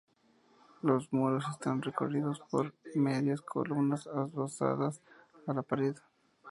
[0.81, 4.99] Los muros están recorridos por medias columnas adosadas
[5.45, 5.95] a la pared.